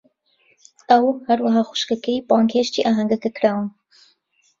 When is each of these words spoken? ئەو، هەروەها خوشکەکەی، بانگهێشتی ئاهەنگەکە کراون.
ئەو، 0.89 1.05
هەروەها 1.27 1.61
خوشکەکەی، 1.69 2.25
بانگهێشتی 2.29 2.85
ئاهەنگەکە 2.85 3.29
کراون. 3.37 3.67